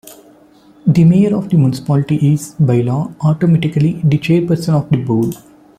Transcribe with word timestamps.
The 0.87 1.03
Mayor 1.03 1.35
of 1.37 1.49
the 1.51 1.57
municipality 1.57 2.33
is, 2.33 2.55
by 2.55 2.77
law, 2.81 3.13
automatically 3.23 4.01
the 4.03 4.17
Chairperson 4.17 4.73
of 4.73 4.89
the 4.89 4.97
board. 4.97 5.35